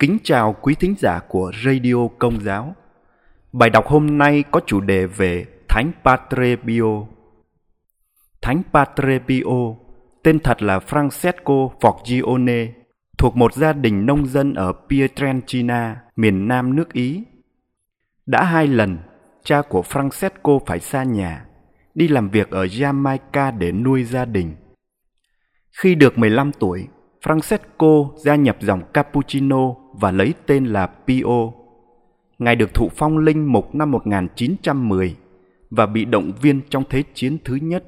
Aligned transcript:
Kính 0.00 0.18
chào 0.22 0.56
quý 0.62 0.74
thính 0.74 0.94
giả 0.98 1.20
của 1.28 1.52
Radio 1.64 2.08
Công 2.18 2.40
giáo. 2.40 2.74
Bài 3.52 3.70
đọc 3.70 3.86
hôm 3.86 4.18
nay 4.18 4.44
có 4.50 4.60
chủ 4.66 4.80
đề 4.80 5.06
về 5.06 5.44
Thánh 5.68 5.92
Padre 6.04 6.56
Pio. 6.56 7.06
Thánh 8.42 8.62
Padre 8.72 9.18
Pio, 9.18 9.74
tên 10.22 10.38
thật 10.38 10.62
là 10.62 10.78
Francesco 10.78 11.68
Forgione, 11.80 12.68
thuộc 13.18 13.36
một 13.36 13.54
gia 13.54 13.72
đình 13.72 14.06
nông 14.06 14.26
dân 14.26 14.54
ở 14.54 14.72
Pietrelcina, 14.88 16.00
miền 16.16 16.48
nam 16.48 16.76
nước 16.76 16.92
Ý. 16.92 17.24
Đã 18.26 18.44
hai 18.44 18.66
lần, 18.66 18.98
cha 19.44 19.62
của 19.62 19.82
Francesco 19.82 20.58
phải 20.66 20.80
xa 20.80 21.02
nhà, 21.02 21.44
đi 21.94 22.08
làm 22.08 22.28
việc 22.28 22.50
ở 22.50 22.64
Jamaica 22.64 23.58
để 23.58 23.72
nuôi 23.72 24.04
gia 24.04 24.24
đình. 24.24 24.56
Khi 25.82 25.94
được 25.94 26.18
15 26.18 26.52
tuổi, 26.52 26.88
Francesco 27.24 28.16
gia 28.16 28.34
nhập 28.34 28.56
dòng 28.60 28.82
Cappuccino 28.92 29.79
và 29.92 30.10
lấy 30.10 30.34
tên 30.46 30.64
là 30.64 30.86
Pio. 30.86 31.52
Ngài 32.38 32.56
được 32.56 32.74
thụ 32.74 32.88
phong 32.96 33.18
linh 33.18 33.52
mục 33.52 33.74
năm 33.74 33.90
1910 33.90 35.16
và 35.70 35.86
bị 35.86 36.04
động 36.04 36.32
viên 36.40 36.60
trong 36.70 36.84
Thế 36.90 37.02
chiến 37.14 37.38
thứ 37.44 37.54
nhất. 37.54 37.84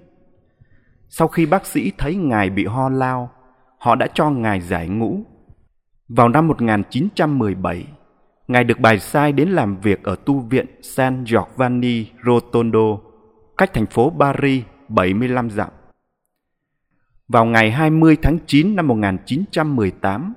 Sau 1.08 1.28
khi 1.28 1.46
bác 1.46 1.66
sĩ 1.66 1.92
thấy 1.98 2.14
Ngài 2.14 2.50
bị 2.50 2.64
ho 2.64 2.88
lao, 2.88 3.30
họ 3.78 3.94
đã 3.94 4.06
cho 4.14 4.30
Ngài 4.30 4.60
giải 4.60 4.88
ngũ. 4.88 5.20
Vào 6.08 6.28
năm 6.28 6.48
1917, 6.48 7.86
Ngài 8.48 8.64
được 8.64 8.80
bài 8.80 8.98
sai 8.98 9.32
đến 9.32 9.48
làm 9.48 9.76
việc 9.76 10.02
ở 10.02 10.16
tu 10.24 10.40
viện 10.40 10.66
San 10.82 11.24
Giovanni 11.26 12.06
Rotondo, 12.26 12.98
cách 13.58 13.72
thành 13.74 13.86
phố 13.86 14.12
Paris 14.18 14.64
75 14.88 15.50
dặm. 15.50 15.68
Vào 17.28 17.44
ngày 17.44 17.70
20 17.70 18.16
tháng 18.22 18.38
9 18.46 18.76
năm 18.76 18.88
1918, 18.88 20.34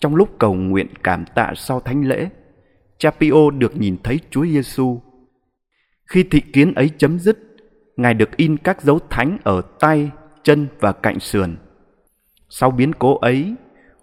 trong 0.00 0.14
lúc 0.14 0.38
cầu 0.38 0.54
nguyện 0.54 0.86
cảm 1.02 1.24
tạ 1.34 1.52
sau 1.56 1.80
thánh 1.80 2.04
lễ, 2.04 2.28
Chapio 2.98 3.50
được 3.58 3.76
nhìn 3.76 3.96
thấy 4.04 4.20
Chúa 4.30 4.46
Giêsu. 4.46 5.00
Khi 6.06 6.22
thị 6.22 6.40
kiến 6.40 6.74
ấy 6.74 6.90
chấm 6.98 7.18
dứt, 7.18 7.38
Ngài 7.96 8.14
được 8.14 8.36
in 8.36 8.56
các 8.56 8.82
dấu 8.82 8.98
thánh 9.10 9.38
ở 9.44 9.62
tay, 9.80 10.10
chân 10.42 10.66
và 10.80 10.92
cạnh 10.92 11.20
sườn. 11.20 11.56
Sau 12.48 12.70
biến 12.70 12.92
cố 12.92 13.18
ấy, 13.18 13.54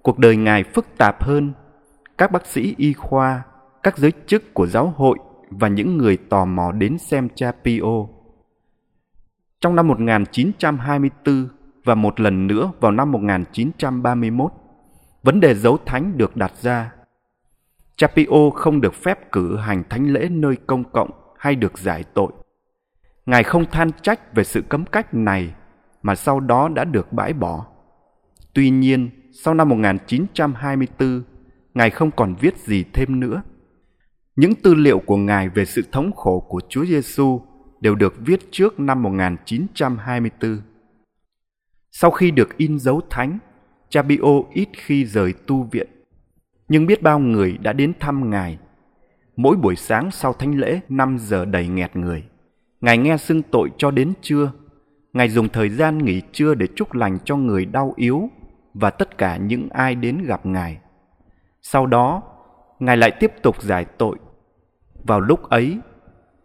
cuộc 0.02 0.20
đời 0.20 0.36
Ngài 0.36 0.64
phức 0.64 0.86
tạp 0.98 1.24
hơn. 1.24 1.54
Các 2.18 2.32
bác 2.32 2.46
sĩ 2.46 2.76
y 2.78 2.94
khoa, 2.94 3.44
các 3.84 3.98
giới 3.98 4.12
chức 4.28 4.54
của 4.54 4.68
giáo 4.68 4.94
hội 4.98 5.18
và 5.50 5.68
những 5.68 5.98
người 5.98 6.18
tò 6.18 6.46
mò 6.46 6.72
đến 6.72 6.98
xem 6.98 7.28
cha 7.36 7.52
Pio. 7.64 8.08
Trong 9.62 9.76
năm 9.76 9.88
1924 9.88 11.48
và 11.84 11.96
một 11.96 12.20
lần 12.20 12.48
nữa 12.48 12.72
vào 12.80 12.92
năm 12.92 13.12
1931, 13.12 14.52
vấn 15.26 15.40
đề 15.40 15.56
dấu 15.56 15.78
thánh 15.86 16.18
được 16.18 16.36
đặt 16.36 16.54
ra. 16.62 16.92
Chapio 17.98 18.50
không 18.56 18.82
được 18.82 18.94
phép 18.94 19.32
cử 19.32 19.58
hành 19.58 19.84
thánh 19.90 20.14
lễ 20.14 20.28
nơi 20.32 20.56
công 20.68 20.84
cộng 20.92 21.10
hay 21.38 21.56
được 21.56 21.78
giải 21.78 22.04
tội. 22.14 22.32
Ngài 23.26 23.44
không 23.44 23.66
than 23.66 23.92
trách 24.02 24.36
về 24.36 24.44
sự 24.44 24.62
cấm 24.70 24.86
cách 24.86 25.14
này 25.14 25.54
mà 26.02 26.16
sau 26.16 26.40
đó 26.40 26.70
đã 26.70 26.84
được 26.84 27.14
bãi 27.14 27.34
bỏ. 27.34 27.66
Tuy 28.54 28.70
nhiên, 28.70 29.10
sau 29.44 29.54
năm 29.54 29.70
1924, 29.70 31.24
Ngài 31.74 31.90
không 31.90 32.12
còn 32.12 32.36
viết 32.40 32.58
gì 32.58 32.84
thêm 32.94 33.20
nữa. 33.20 33.42
Những 34.36 34.56
tư 34.64 34.74
liệu 34.74 35.00
của 35.00 35.18
Ngài 35.18 35.50
về 35.50 35.66
sự 35.66 35.84
thống 35.92 36.12
khổ 36.12 36.46
của 36.50 36.62
Chúa 36.70 36.86
Giêsu 36.86 37.42
đều 37.82 37.96
được 37.96 38.14
viết 38.20 38.40
trước 38.52 38.80
năm 38.80 39.04
1924. 39.04 40.62
Sau 41.92 42.12
khi 42.12 42.32
được 42.32 42.58
in 42.58 42.80
dấu 42.80 43.02
thánh, 43.10 43.40
Chabio 43.90 44.42
ít 44.54 44.70
khi 44.74 45.06
rời 45.06 45.34
tu 45.48 45.64
viện. 45.64 45.88
Nhưng 46.68 46.86
biết 46.86 47.02
bao 47.02 47.20
người 47.20 47.58
đã 47.58 47.74
đến 47.74 47.94
thăm 48.00 48.30
Ngài. 48.30 48.58
Mỗi 49.36 49.56
buổi 49.56 49.76
sáng 49.76 50.12
sau 50.12 50.34
thánh 50.34 50.60
lễ 50.60 50.80
5 50.90 51.18
giờ 51.20 51.46
đầy 51.46 51.68
nghẹt 51.68 51.96
người. 51.96 52.24
Ngài 52.82 52.98
nghe 52.98 53.18
xưng 53.18 53.42
tội 53.42 53.70
cho 53.78 53.92
đến 53.92 54.14
trưa. 54.22 54.52
Ngài 55.14 55.30
dùng 55.30 55.50
thời 55.50 55.70
gian 55.70 55.98
nghỉ 55.98 56.22
trưa 56.32 56.54
để 56.54 56.68
chúc 56.76 56.94
lành 56.94 57.18
cho 57.26 57.36
người 57.36 57.66
đau 57.66 57.94
yếu 57.96 58.30
và 58.74 58.90
tất 58.90 59.18
cả 59.18 59.38
những 59.38 59.70
ai 59.70 59.96
đến 59.96 60.18
gặp 60.26 60.46
Ngài. 60.46 60.78
Sau 61.62 61.86
đó, 61.86 62.24
Ngài 62.80 62.98
lại 62.98 63.12
tiếp 63.20 63.32
tục 63.42 63.62
giải 63.62 63.86
tội. 63.86 64.18
Vào 65.04 65.20
lúc 65.20 65.50
ấy, 65.50 65.80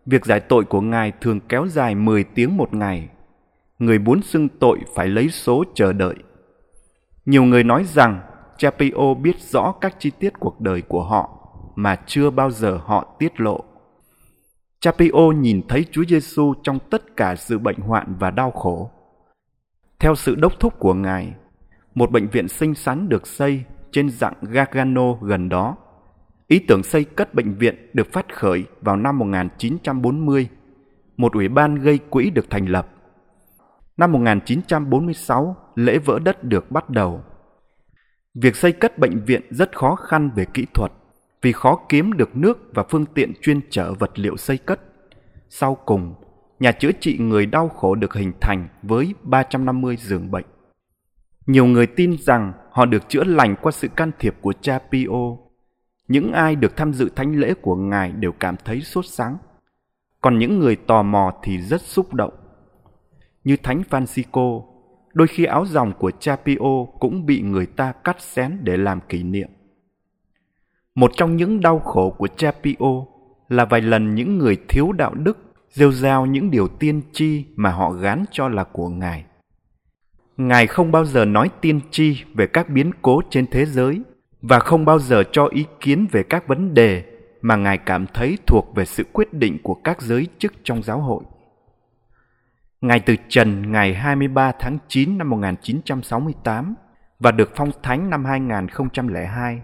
việc 0.06 0.25
giải 0.25 0.41
tội 0.41 0.64
của 0.64 0.81
Ngài 0.81 1.12
thường 1.20 1.41
kéo 1.48 1.66
dài 1.66 1.94
10 1.94 2.25
tiếng 2.25 2.56
một 2.56 2.75
ngày. 2.75 3.09
Người 3.78 3.98
muốn 3.98 4.22
xưng 4.22 4.48
tội 4.48 4.78
phải 4.94 5.09
lấy 5.09 5.28
số 5.28 5.64
chờ 5.75 5.93
đợi. 5.93 6.14
Nhiều 7.30 7.44
người 7.44 7.64
nói 7.64 7.84
rằng 7.84 8.20
Chapio 8.58 9.14
biết 9.22 9.41
rõ 9.41 9.72
các 9.80 9.96
chi 9.98 10.10
tiết 10.10 10.32
cuộc 10.41 10.60
đời 10.60 10.82
của 10.82 11.04
họ 11.04 11.30
mà 11.74 11.96
chưa 12.06 12.30
bao 12.30 12.50
giờ 12.50 12.80
họ 12.84 13.16
tiết 13.18 13.41
lộ. 13.41 13.64
Chapio 14.80 15.32
nhìn 15.36 15.62
thấy 15.69 15.84
Chúa 15.92 16.04
Giêsu 16.04 16.54
trong 16.62 16.78
tất 16.90 17.16
cả 17.16 17.36
sự 17.36 17.58
bệnh 17.58 17.78
hoạn 17.78 18.14
và 18.19 18.30
đau 18.30 18.50
khổ. 18.50 18.90
Theo 19.98 20.14
sự 20.14 20.34
đốc 20.34 20.60
thúc 20.60 20.78
của 20.78 20.94
Ngài, 20.94 21.34
một 21.94 22.10
bệnh 22.10 22.28
viện 22.28 22.48
xinh 22.48 22.74
xắn 22.74 23.08
được 23.08 23.26
xây 23.26 23.64
trên 23.92 24.10
dạng 24.10 24.34
Gargano 24.42 25.12
gần 25.12 25.48
đó. 25.48 25.76
Ý 26.48 26.58
tưởng 26.58 26.82
xây 26.82 27.04
cất 27.04 27.34
bệnh 27.34 27.54
viện 27.54 27.90
được 27.92 28.12
phát 28.12 28.34
khởi 28.34 28.64
vào 28.80 28.96
năm 28.96 29.19
1940. 29.19 30.48
Một 31.16 31.32
ủy 31.32 31.48
ban 31.48 31.74
gây 31.74 31.98
quỹ 31.98 32.30
được 32.30 32.50
thành 32.50 32.66
lập 32.66 32.86
Năm 34.00 34.12
1946, 34.12 35.56
lễ 35.75 35.99
vỡ 35.99 36.19
đất 36.19 36.44
được 36.44 36.71
bắt 36.71 36.91
đầu. 36.91 37.25
Việc 38.34 38.56
xây 38.56 38.72
cất 38.72 38.99
bệnh 38.99 39.25
viện 39.25 39.43
rất 39.50 39.77
khó 39.77 39.94
khăn 39.94 40.31
về 40.34 40.44
kỹ 40.44 40.66
thuật 40.75 40.93
vì 41.43 41.53
khó 41.53 41.81
kiếm 41.88 42.12
được 42.12 42.37
nước 42.37 42.59
và 42.75 42.84
phương 42.91 43.06
tiện 43.06 43.33
chuyên 43.43 43.61
chở 43.71 43.94
vật 43.94 44.19
liệu 44.19 44.37
xây 44.37 44.59
cất. 44.59 44.81
Sau 45.49 45.75
cùng, 45.75 46.15
nhà 46.61 46.72
chữa 46.72 46.91
trị 47.00 47.19
người 47.19 47.47
đau 47.47 47.69
khổ 47.69 47.94
được 47.94 48.15
hình 48.15 48.33
thành 48.41 48.69
với 48.83 49.15
350 49.22 49.97
giường 49.97 50.31
bệnh. 50.31 50.47
Nhiều 51.47 51.67
người 51.67 51.87
tin 51.87 52.17
rằng 52.21 52.53
họ 52.72 52.87
được 52.87 53.09
chữa 53.09 53.25
lành 53.25 53.56
qua 53.62 53.72
sự 53.72 53.88
can 53.88 54.11
thiệp 54.19 54.34
của 54.41 54.53
cha 54.53 54.78
Pio. 54.93 55.37
Những 56.09 56.32
ai 56.32 56.56
được 56.56 56.77
tham 56.77 56.93
dự 56.93 57.09
thánh 57.17 57.41
lễ 57.41 57.55
của 57.55 57.77
Ngài 57.77 58.12
đều 58.12 58.32
cảm 58.32 58.56
thấy 58.65 58.81
sốt 58.81 59.05
sáng, 59.06 59.37
Còn 60.21 60.38
những 60.38 60.59
người 60.59 60.77
tò 60.77 61.03
mò 61.03 61.32
thì 61.43 61.59
rất 61.59 61.81
xúc 61.81 62.15
động 62.15 62.32
như 63.44 63.56
Thánh 63.62 63.82
Francisco, 63.90 64.62
đôi 65.14 65.26
khi 65.26 65.44
áo 65.44 65.66
dòng 65.66 65.92
của 65.98 66.10
cha 66.10 66.36
Pio 66.36 66.84
cũng 67.00 67.26
bị 67.26 67.40
người 67.40 67.66
ta 67.66 67.92
cắt 67.92 68.20
xén 68.20 68.58
để 68.62 68.76
làm 68.76 69.00
kỷ 69.08 69.22
niệm. 69.22 69.48
Một 70.94 71.10
trong 71.16 71.36
những 71.36 71.60
đau 71.60 71.78
khổ 71.78 72.10
của 72.10 72.28
cha 72.28 72.52
Pio 72.62 73.04
là 73.48 73.64
vài 73.64 73.80
lần 73.80 74.14
những 74.14 74.38
người 74.38 74.56
thiếu 74.68 74.92
đạo 74.92 75.14
đức 75.14 75.38
rêu 75.70 75.92
rao 75.92 76.26
những 76.26 76.50
điều 76.50 76.68
tiên 76.68 77.02
tri 77.12 77.44
mà 77.56 77.70
họ 77.70 77.90
gán 77.90 78.24
cho 78.30 78.48
là 78.48 78.64
của 78.64 78.88
Ngài. 78.88 79.24
Ngài 80.36 80.66
không 80.66 80.92
bao 80.92 81.04
giờ 81.04 81.24
nói 81.24 81.50
tiên 81.60 81.80
tri 81.90 82.24
về 82.34 82.46
các 82.46 82.68
biến 82.68 82.90
cố 83.02 83.20
trên 83.30 83.46
thế 83.46 83.66
giới 83.66 84.02
và 84.42 84.58
không 84.58 84.84
bao 84.84 84.98
giờ 84.98 85.22
cho 85.32 85.46
ý 85.46 85.64
kiến 85.80 86.06
về 86.12 86.22
các 86.22 86.48
vấn 86.48 86.74
đề 86.74 87.04
mà 87.42 87.56
Ngài 87.56 87.78
cảm 87.78 88.06
thấy 88.14 88.38
thuộc 88.46 88.72
về 88.74 88.84
sự 88.84 89.04
quyết 89.12 89.32
định 89.32 89.58
của 89.62 89.74
các 89.74 90.02
giới 90.02 90.26
chức 90.38 90.52
trong 90.64 90.82
giáo 90.82 91.00
hội. 91.00 91.24
Ngài 92.80 93.00
từ 93.00 93.16
trần 93.28 93.72
ngày 93.72 93.94
23 93.94 94.52
tháng 94.52 94.78
9 94.88 95.18
năm 95.18 95.30
1968 95.30 96.74
và 97.18 97.30
được 97.30 97.50
phong 97.56 97.70
thánh 97.82 98.10
năm 98.10 98.24
2002. 98.24 99.62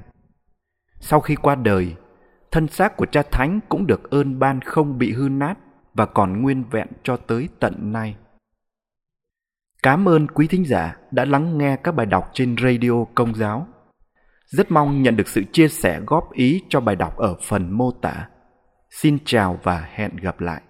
Sau 1.01 1.21
khi 1.21 1.35
qua 1.35 1.55
đời, 1.55 1.95
thân 2.51 2.69
xác 2.69 2.97
của 2.97 3.07
cha 3.07 3.23
thánh 3.33 3.61
cũng 3.69 3.87
được 3.87 4.11
ơn 4.11 4.39
ban 4.39 4.61
không 4.61 4.99
bị 4.99 5.13
hư 5.13 5.29
nát 5.29 5.55
và 5.95 6.07
còn 6.07 6.43
nguyên 6.43 6.65
vẹn 6.71 6.89
cho 7.03 7.17
tới 7.17 7.49
tận 7.61 7.93
nay. 7.93 8.17
Cảm 9.83 10.09
ơn 10.09 10.27
quý 10.27 10.47
thính 10.47 10.65
giả 10.65 10.97
đã 11.11 11.25
lắng 11.25 11.59
nghe 11.59 11.77
các 11.77 11.95
bài 11.95 12.07
đọc 12.07 12.31
trên 12.33 12.57
radio 12.63 13.05
công 13.15 13.35
giáo. 13.35 13.67
Rất 14.47 14.71
mong 14.71 15.03
nhận 15.03 15.17
được 15.17 15.29
sự 15.29 15.43
chia 15.53 15.69
sẻ 15.69 16.01
góp 16.07 16.33
ý 16.33 16.63
cho 16.69 16.81
bài 16.81 16.97
đọc 16.97 17.17
ở 17.17 17.35
phần 17.43 17.71
mô 17.71 17.91
tả. 17.91 18.29
Xin 18.91 19.19
chào 19.25 19.61
và 19.63 19.89
hẹn 19.95 20.17
gặp 20.17 20.41
lại. 20.41 20.63